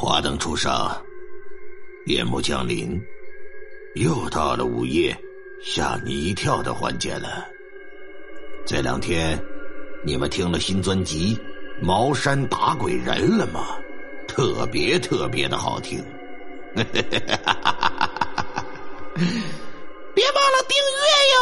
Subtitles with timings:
[0.00, 0.96] 花灯初上，
[2.06, 3.02] 夜幕降临，
[3.96, 5.18] 又到了午夜
[5.60, 7.44] 吓你一跳的环节了。
[8.64, 9.36] 这两天，
[10.04, 11.34] 你们听了新专辑
[11.84, 13.76] 《茅山打鬼人》了吗？
[14.28, 15.98] 特别特别的好听。
[16.76, 16.92] 别忘
[20.54, 21.00] 了订阅
[21.34, 21.36] 哟！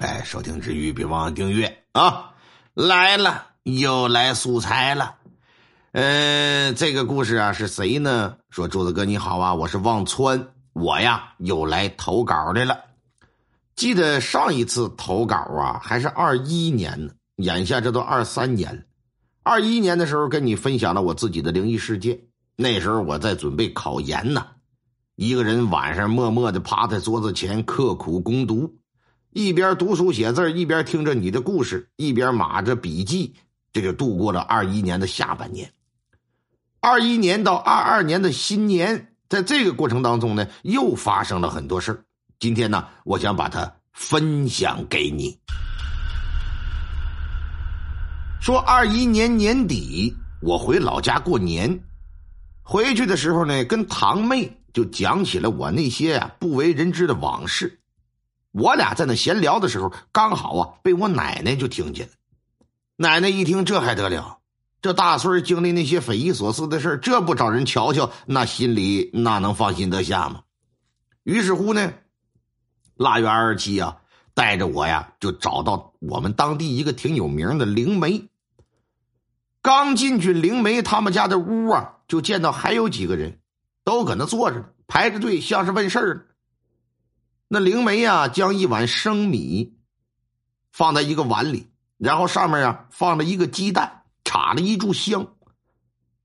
[0.00, 2.34] 哎，收听之余别忘了订阅啊！
[2.74, 5.14] 来了，又来素材了。
[5.92, 8.38] 呃，这个故事啊是谁呢？
[8.48, 12.78] 说柱子哥你好啊，我是忘川，我呀又来投稿来了。
[13.76, 18.80] 记得上一次投稿啊还是二一年呢，眼下这都二三年了。
[19.42, 22.18] 二一年的时候跟你分享了我自己的灵异事件，
[22.56, 24.46] 那时候我在准备考研呢。
[25.16, 28.78] 一个人晚上默默的趴在桌子前刻苦攻读，
[29.34, 33.34] 一边读书写字一边听着你的故事，一边码着笔记，
[33.74, 35.70] 这就度过了二一年的下半年。
[36.84, 42.04] 二一年到二二年的新年，在这个过程当中呢，又发生了很多事
[42.40, 45.38] 今天呢，我想把它分享给你。
[48.40, 51.84] 说二一年年底，我回老家过年，
[52.62, 54.58] 回去的时候呢，跟堂妹。
[54.72, 57.78] 就讲起了我那些啊不为人知的往事，
[58.52, 62.12] 我俩在那闲聊的时候，刚好啊被我奶奶就听见了。
[62.96, 64.38] 奶奶一听，这还得了？
[64.82, 70.42] 这大孙经历那些匪夷所思的事这不找人瞧瞧，那心里那能放心得下吗？
[71.22, 71.92] 于是乎呢，
[72.96, 73.98] 腊月二十七啊，
[74.34, 78.28] 带着我呀就找到我们当地一个挺有名的灵媒。
[79.62, 83.38] 刚进去灵媒他们家的屋啊，就见到还有几个人。
[83.84, 86.26] 都搁那坐着，排着队，像是问事儿
[87.48, 89.76] 那灵媒呀，将一碗生米
[90.72, 91.68] 放在一个碗里，
[91.98, 94.01] 然后上面啊放了一个鸡蛋，
[94.42, 95.36] 打了一炷香，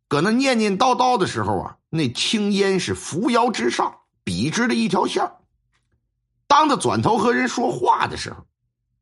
[0.08, 5.34] 搁那念念叨叨的时候啊，那青烟是扶摇直上，笔直的一条线
[6.48, 8.48] 当他转头和人说话的时候，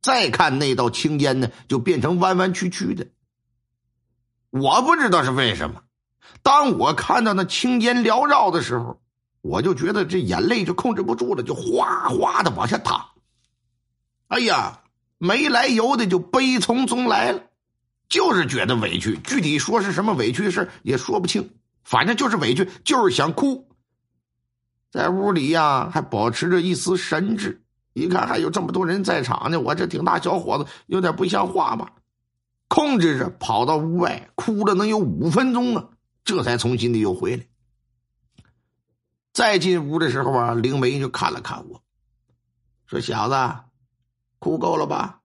[0.02, 3.08] 再看那道青烟呢，就变成弯弯曲曲的。
[4.50, 5.84] 我不知道是为什么。
[6.44, 9.00] 当我看到那青烟缭绕的时候，
[9.40, 13.12] 我就觉得这眼泪就控制不住了，就哗哗的往下淌。
[14.28, 14.82] 哎呀，
[15.18, 17.44] 没来由的就悲从中来了，
[18.10, 19.18] 就是觉得委屈。
[19.24, 21.50] 具体说是什么委屈的事也说不清，
[21.84, 23.68] 反正就是委屈，就是想哭。
[24.92, 27.62] 在屋里呀，还保持着一丝神智。
[27.94, 31.94] 一看还有这么多人在场呢，我这挺大小伙子有点不像话吧？
[32.68, 35.90] 控制着跑到屋外，哭了能有五分钟啊。
[36.24, 37.46] 这才从心里又回来。
[39.32, 41.84] 再进屋的时候啊，灵媒就看了看我，
[42.88, 43.36] 说：“小子，
[44.40, 45.20] 哭够了吧？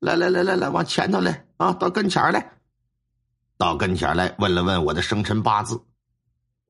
[0.00, 2.52] 来来来来来，往前头来啊，到跟前来，
[3.56, 5.80] 到跟前来，问了问我的生辰八字，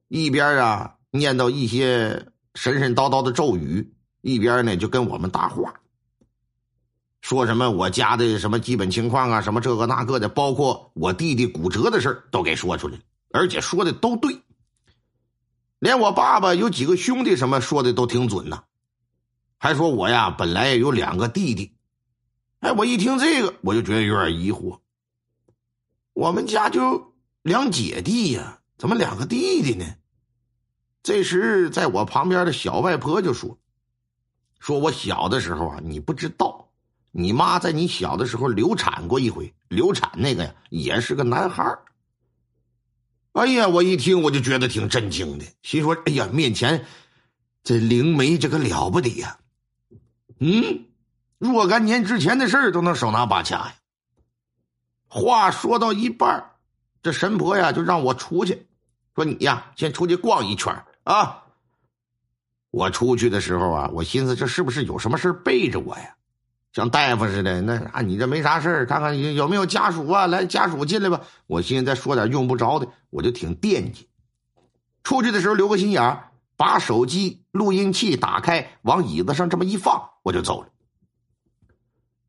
[0.08, 5.74] 一边啊念叨一些神神叨叨的咒语，一边呢就跟我们搭话，
[7.20, 12.98] 说什么我家的什么基本情况啊，什么这个那个的，包括我弟弟骨折的事都给说出来。”
[13.30, 14.40] 而且说的都对，
[15.78, 18.62] 连我爸爸有几个兄弟什么说的都挺准呐，
[19.58, 21.76] 还说我呀本来有两个弟弟，
[22.60, 24.80] 哎，我一听这个我就觉得有点疑惑，
[26.12, 29.84] 我们家就两姐弟呀，怎么两个弟弟呢？
[31.02, 33.58] 这时在我旁边的小外婆就说
[34.58, 36.68] ：“说我小的时候啊，你不知道，
[37.12, 41.78] 你妈在你小的时候流产过一回，流产那个呀也是个男孩
[43.32, 46.84] 哎呀，我一听我就觉得挺震惊的，心说：“哎呀，面前
[47.62, 49.38] 这灵媒这个了不得呀！
[50.40, 50.87] 嗯，
[51.38, 53.74] 若干年之前的事儿都能手拿把掐呀。”
[55.08, 56.50] 话说到一半
[57.02, 58.66] 这神婆呀就让我出去，
[59.14, 61.44] 说：“你呀，先出去逛一圈啊。”
[62.70, 66.14] 我出去的时候啊，我寻思这是不是有什么事背着我呀？
[66.74, 70.26] 像大夫似的，那啊，你这没啥事看看有没有家属啊？
[70.26, 71.22] 来，家属进来吧。
[71.46, 74.08] 我寻思再说点用不着的，我就挺惦记。
[75.02, 76.24] 出去的时候留个心眼
[76.56, 80.68] 把手机录音器打开，往椅子上这么一放，我就走了。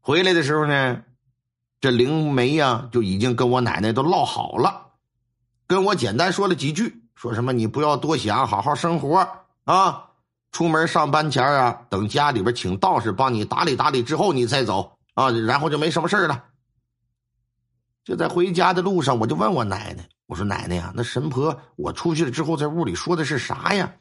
[0.02, 1.04] 回来的时候呢，
[1.82, 4.88] 这灵媒呀就已经跟我奶奶都唠好了，
[5.68, 9.28] 跟我简单说了几句，说什么你不要多想，好好生活
[9.66, 10.06] 啊。
[10.52, 16.46] 出门上班前啊，等家里边请道士帮你打理打理之后，你再走啊，然后就没什么事了。
[18.04, 23.94] 就在回家的路上，我就问我奶奶：“我说奶奶呀，那神婆我出去了之后，在屋里说的是啥呀？”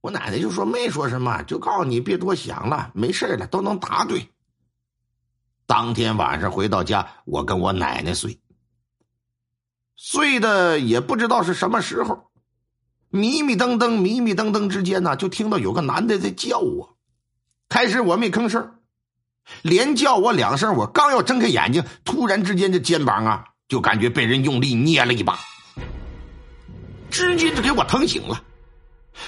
[0.00, 4.28] 我奶奶就说：“没说什么，就告诉你别多想了，没事了，都能答对。”
[5.68, 8.40] 当天晚上回到家，我跟我奶奶睡。
[9.96, 12.30] 睡的也不知道是什么时候，
[13.10, 16.96] 迷迷瞪瞪、迷迷瞪瞪之间呢，就听到有个男的在叫我。
[17.68, 18.78] 开始我没吭声，
[19.60, 25.38] 连叫我两声，我刚要睁开眼睛，突然之间这肩膀啊，就感觉被人用力捏了一把，
[27.10, 28.42] 直接就给我疼醒了。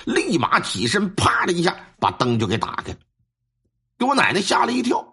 [0.06, 2.96] 立马起身，啪的一下把灯就给打开，
[3.98, 5.12] 给我奶奶吓了一跳，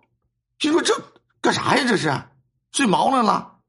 [0.59, 0.95] 心说这
[1.41, 1.85] 干啥呀？
[1.87, 2.23] 这是
[2.71, 3.59] 睡毛了了。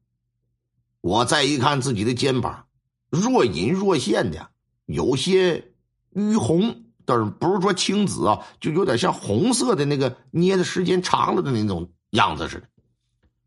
[1.00, 2.66] 我再一看自己的肩膀，
[3.10, 4.50] 若隐若现的，
[4.86, 5.72] 有些
[6.14, 12.68] 淤红，但是不是说青紫啊，就有点像红色的那个捏的时间长了的那种样子似的。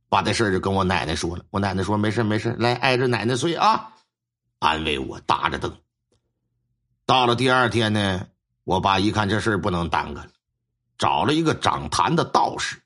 [0.07, 3.93] 把这事就跟我奶奶说了，我奶奶说没事没事，来挨着奶奶睡啊，
[4.59, 5.77] 安慰我，打着灯。
[7.05, 8.27] 到了第二天呢，
[8.63, 10.29] 我爸一看这事不能耽搁了，
[10.97, 12.81] 找了一个掌坛的道士，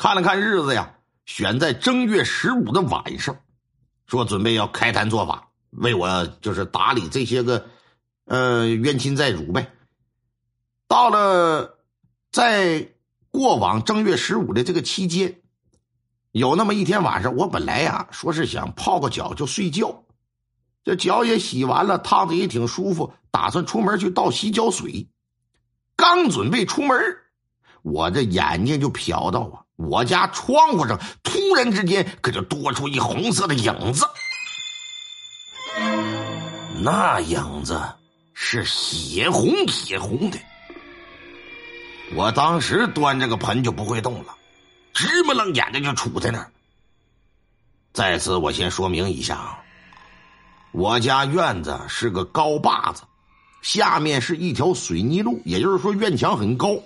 [0.00, 0.94] 看了看日子呀。
[1.26, 3.36] 选在正月十五的晚上，
[4.06, 7.66] 说准备要开坛做法，为我就是打理这些个，
[8.24, 9.70] 呃冤亲债主呗。
[10.88, 11.78] 到了
[12.32, 12.88] 在
[13.30, 15.42] 过往正月十五的这个期间，
[16.32, 20.04] 有那么一天晚上，我本来呀说是想泡个脚就睡觉，
[20.82, 25.10] 这脚也洗完了，烫的也挺舒服，打算出门去倒洗脚水。
[25.94, 26.98] 刚准备出门，
[27.82, 29.62] 我这眼睛就瞟到啊。
[29.88, 34.06] 我家窗户上突然之间可就多出一红色的影子，
[36.82, 37.80] 那影子
[38.34, 40.38] 是血红血红的。
[42.14, 44.34] 我当时端着个盆就不会动了，
[44.92, 46.50] 直目愣眼的就杵在那儿。
[47.92, 49.58] 在此，我先说明一下啊，
[50.72, 53.02] 我家院子是个高坝子，
[53.62, 56.76] 下面是一条水泥路，也就是说院墙很高。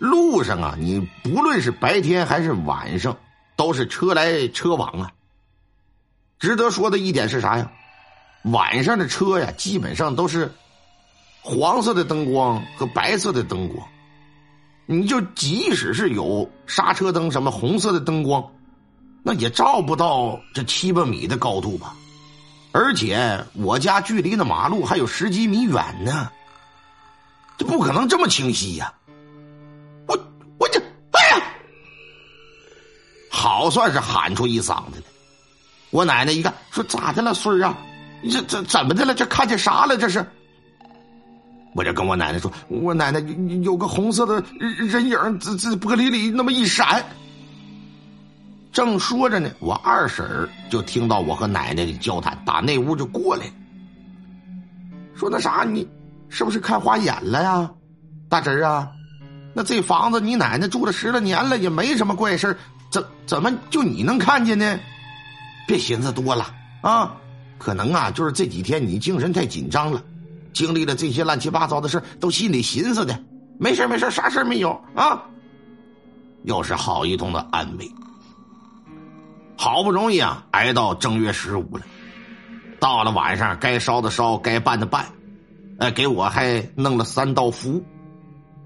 [0.00, 3.18] 路上啊，你不论是白天还是晚上，
[3.54, 5.12] 都是车来车往啊。
[6.38, 7.70] 值得说的一点是啥呀？
[8.44, 10.50] 晚上的车呀，基本上都是
[11.42, 13.86] 黄色的灯光和白色的灯光。
[14.86, 18.42] 你就即使是有刹车灯什么红色的灯光，
[19.22, 21.94] 那也照不到这七八米的高度吧？
[22.72, 26.32] 而且我家距离那马路还有十几米远呢，
[27.58, 28.94] 这不可能这么清晰呀。
[30.60, 30.78] 我就
[31.12, 31.42] 哎呀
[33.30, 35.04] 好算是喊出一嗓子来，
[35.90, 37.76] 我奶奶一看说：“咋的了，孙儿啊？
[38.30, 39.14] 这这怎么的了？
[39.14, 39.96] 这看见啥了？
[39.96, 40.24] 这是？”
[41.74, 43.20] 我就跟我奶奶说：“我奶奶
[43.62, 47.02] 有个红色的人影，这这玻璃里那么一闪。”
[48.72, 53.50] 正说着呢，我二婶儿就听到我和奶奶的交谈，打那屋就过来，
[55.14, 55.88] 说：“那啥，你
[56.28, 57.70] 是不是看花眼了呀，
[58.28, 58.88] 大侄儿啊？
[59.52, 62.56] 那这房子你奶奶住了十来年了，也没什么怪事
[62.90, 64.78] 怎怎么就你能看见呢？
[65.66, 67.16] 别寻思多了啊，
[67.58, 70.02] 可能啊就是这几天你精神太紧张了，
[70.52, 73.18] 经历了这些乱七八糟的事都心里寻思的。
[73.58, 75.22] 没事没事啥事没有啊。
[76.44, 77.90] 又是好一通的安慰。
[79.56, 81.82] 好不容易啊挨到正月十五了，
[82.80, 85.06] 到了晚上该烧的烧，该办的办，
[85.78, 87.84] 哎，给我还弄了三道符，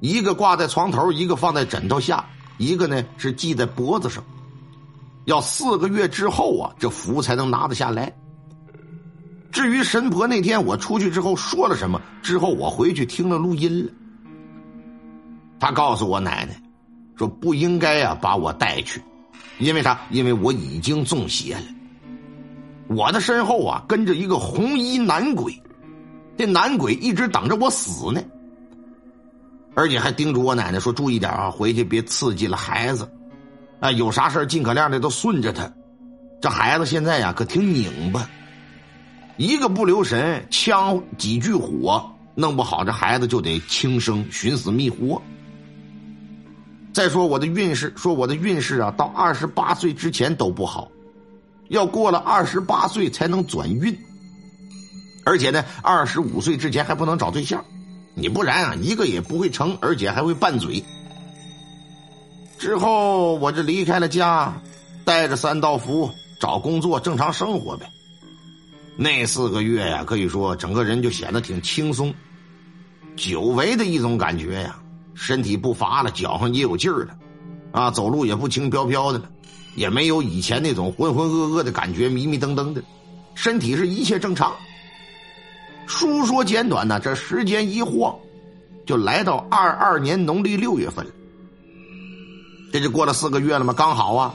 [0.04, 2.22] 一个挂在床头，一个放在枕头下。
[2.58, 4.22] 一个呢是系在脖子上，
[5.24, 8.14] 要四个月之后啊，这符才能拿得下来。
[9.50, 13.90] 至于神婆那天我出去之后说了什么，之后我回去听了录音了。
[15.58, 16.54] 他告诉我奶奶，
[17.16, 19.02] 说不应该啊把我带去，
[19.58, 19.98] 因为啥？
[20.10, 21.62] 因为我已经中邪了。
[22.88, 25.58] 我的身后啊跟着一个红衣男鬼，
[26.36, 28.22] 这男鬼一直等着我死呢。
[29.76, 33.10] 而且还叮嘱我奶奶说：“注意点啊，回去别刺激了孩子，
[33.80, 35.68] 啊，有啥事尽可量的都顺着他。
[36.40, 38.30] 这孩子现在呀可挺拧巴，
[39.36, 45.20] 一个不留神呛几句火，弄不好这孩子就得轻生、寻死觅活。
[46.92, 50.88] 再说我的运势，说我的运势啊，到二十八岁之前都不好，
[51.68, 53.92] 要过了二十八岁才能转运，
[55.24, 57.64] 而且呢，二十五岁之前还不能找对象。”
[58.14, 60.82] 你不然啊，一个也不会成，而且还会拌嘴。
[62.58, 64.54] 之后我就离开了家，
[65.04, 67.90] 带着三道符找工作，正常生活呗。
[68.96, 72.14] 那四个月呀，可以说整个人就显得挺轻松，
[73.16, 74.76] 久违的一种感觉呀。
[75.14, 77.16] 身体不乏了，脚上也有劲儿了，
[77.72, 79.28] 啊，走路也不轻飘飘的了，
[79.76, 82.82] 也没有以前那种浑浑噩噩的感觉，迷迷瞪瞪的，
[83.34, 84.52] 身体是一切正常。
[85.86, 88.14] 书说简短呢，这时间一晃，
[88.86, 91.10] 就来到二二年农历六月份了。
[92.72, 93.72] 这就过了四个月了吗？
[93.72, 94.34] 刚好啊。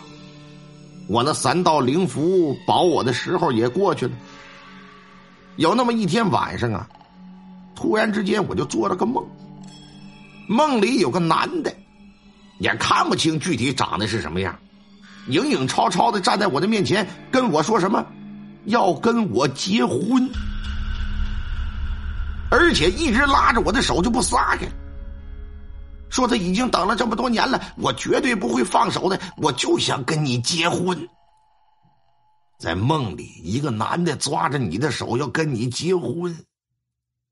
[1.08, 4.12] 我那三道灵符保我的时候也过去了。
[5.56, 6.88] 有那么一天晚上啊，
[7.75, 9.25] 突然之间我就做了个梦，
[10.48, 11.75] 梦里有个男的，
[12.60, 14.56] 也看不清具体长得是什么样，
[15.29, 18.06] 影影绰绰的站在我的面前，跟我说什么
[18.65, 20.29] 要跟我结婚，
[22.50, 24.68] 而且一直拉着我的手就不撒开。
[26.10, 29.20] 说他已经等了这么多年了，我绝对不会放手的。
[29.38, 31.08] 我就想跟你结婚。
[32.58, 36.36] 在梦里，一个男的抓着你的手要跟你结婚，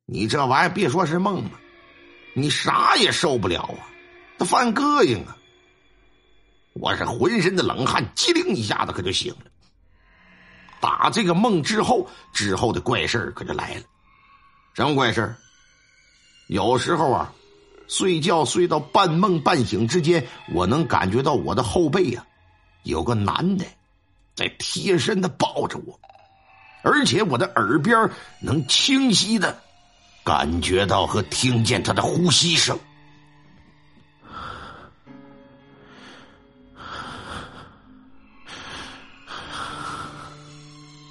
[0.06, 1.52] 你这玩意儿别说是梦了，
[2.34, 3.90] 你啥也受不了啊，
[4.38, 5.36] 他犯膈应啊。
[6.76, 9.52] 我是浑身的冷汗，机灵一下子可就醒了。
[10.80, 13.82] 打这个梦之后，之后的怪事可就来了。
[14.78, 15.36] 什么怪事
[16.46, 17.34] 有时候啊。
[17.88, 22.28] 睡觉睡到半梦半醒之间，我能感觉到我的后背呀，
[22.84, 23.64] 有个男的
[24.36, 25.98] 在贴身的抱着我，
[26.84, 29.64] 而且我的耳边能清晰的
[30.26, 32.78] 感觉到和听见他的呼吸声，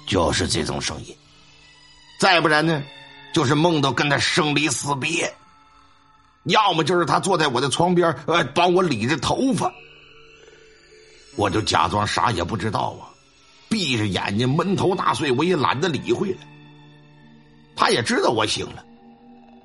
[0.05, 1.17] 就是这种声音。
[2.19, 2.83] 再不然呢，
[3.37, 5.31] 就是梦到跟他生离死别。
[6.45, 9.71] 要么就是他坐在我的床边，呃，帮我理着头发，
[11.35, 13.13] 我就假装啥也不知道啊，
[13.69, 16.39] 闭着眼睛闷头大睡，我也懒得理会了。
[17.75, 18.83] 他也知道我醒了，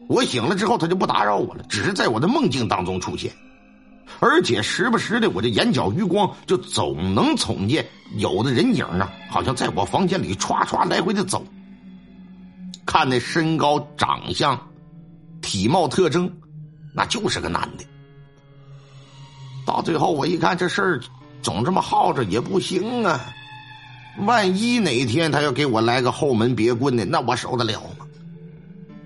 [0.07, 3.33] 我醒了之后他就不打扰我了，只是在我的梦境当中出现，
[4.21, 7.89] 而且时不时的我的眼角余光就总能瞅见
[8.19, 11.43] 有的人影啊，好像在我房间里唰唰来回的走，
[12.87, 14.59] 看那身高、长相、
[15.41, 16.31] 体貌特征。
[16.95, 17.85] 那就是个男的。
[19.65, 21.01] 到最后，我一看这事儿
[21.41, 23.33] 总这么耗着也不行啊！
[24.27, 28.07] 万一哪天他要给我来个后门别棍呢，那我受得了吗？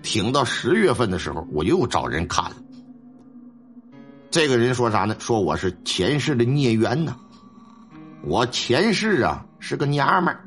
[0.02, 2.56] 挺到十月份的时候，我又找人看了。
[4.30, 5.14] 这个人说啥呢？
[5.20, 7.16] 说我是前世的孽缘呢。
[8.22, 10.44] 我前世啊是个娘们儿，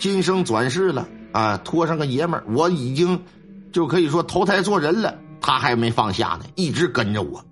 [0.00, 1.06] 今生转世了
[1.36, 3.22] 啊，拖上个爷们儿，我已经
[3.70, 5.18] 就可以说投胎做人了。
[5.38, 7.44] 他还没放下呢，一直跟着我。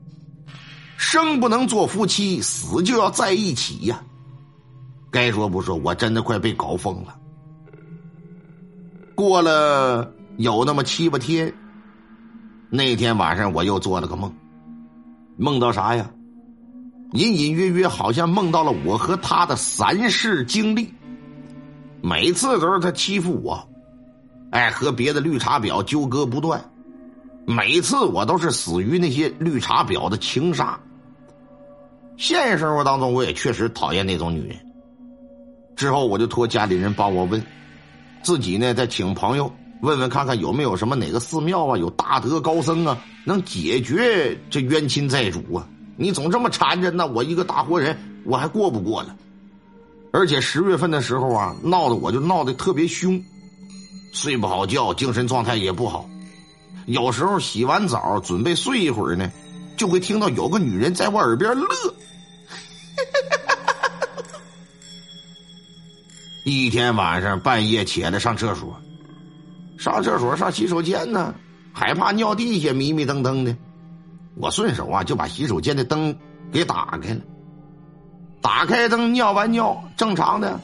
[0.97, 4.03] 生不能做夫妻，死就要在一起呀。
[5.11, 7.15] 该说不说，我真的快被搞疯了。
[9.15, 11.53] 过了有那么七八天，
[12.71, 14.35] 那天晚上我又做了个梦，
[15.37, 16.11] 梦到啥呀？
[17.13, 20.91] 隐隐约约好像梦到了我和他的三世经历。
[22.01, 23.69] 每次都是他欺负我，
[24.55, 26.65] 哎，和别的绿茶婊纠葛不断。
[27.45, 30.79] 每次我都是死于那些绿茶婊的情杀。
[32.17, 34.57] 现实生活当中，我也确实讨厌那种女人。
[35.75, 37.45] 之后我就托家里人帮我问，
[38.23, 45.67] 自己呢再请朋友问问看看有没有什么哪个寺庙啊有大德高僧啊能解决这冤亲债主啊？
[45.97, 49.17] 你总这么缠着，那我一个大活人我还过不过了？
[50.13, 53.21] 而且十月份的时候啊，闹得我就闹得特别凶，
[54.15, 56.09] 睡不好觉，精神状态也不好。
[56.87, 59.31] 有时候洗完澡准备睡一会儿呢，
[59.77, 61.67] 就会听到有个女人在我耳边乐。
[66.45, 68.81] 一天晚上半夜起来上厕所，
[69.79, 71.35] 上厕所上洗手间呢，
[71.73, 73.57] 害怕尿地下，迷迷瞪瞪的，
[74.37, 76.17] 我顺手啊就把洗手间的灯
[76.53, 77.21] 给打开了。
[78.41, 80.61] 打开灯，尿完尿，正常的，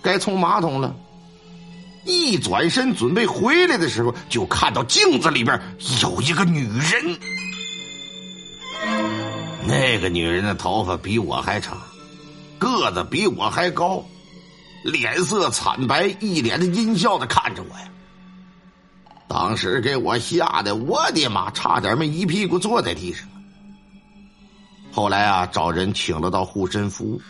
[0.00, 0.94] 该冲马桶了。
[2.06, 5.60] 一转身准备回来的时候，就看到镜子里边
[6.02, 7.18] 有一个女人。
[9.66, 11.76] 那个女人的头发比我还长，
[12.58, 14.04] 个子比我还高，
[14.84, 17.88] 脸色惨白，一脸的阴笑的看着我呀。
[19.26, 23.26] 当时给我吓得我的妈，差点没一屁股坐在地上。
[24.92, 27.20] 后来啊，找人请了到护身符，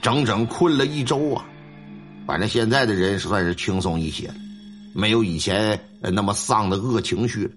[0.00, 1.44] 整整困了一周啊。
[2.30, 4.34] 反正现在的人算是轻松一些了，
[4.94, 7.52] 没有以前那么丧的恶情绪。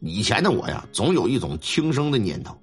[0.00, 2.60] 以前的我呀，总有一种轻生的念头，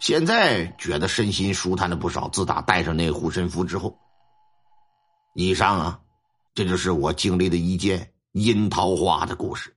[0.00, 2.28] 现在觉得身心舒坦了不少。
[2.30, 3.96] 自打带上那护身符之后，
[5.36, 6.00] 以上啊，
[6.56, 9.72] 这就是我经历的一件阴桃花的故事。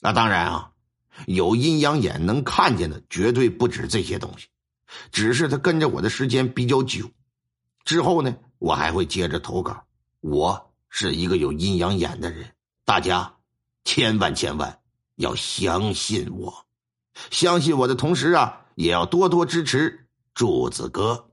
[0.00, 0.70] 那当然啊，
[1.26, 4.46] 有阴阳眼能看见的绝对不止这些东西，
[5.10, 7.10] 只是他跟着我的时间比较久。
[7.84, 8.36] 之后呢？
[8.58, 9.84] 我还会接着投稿。
[10.20, 12.52] 我是一个有阴阳眼的人，
[12.84, 13.34] 大家
[13.84, 14.78] 千万千万
[15.16, 16.66] 要相信我，
[17.30, 21.28] 相信我的同时啊，也要多多支持柱子哥。